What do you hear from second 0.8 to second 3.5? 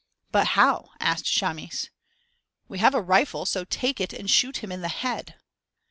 asked Chamis. "We have a rifle,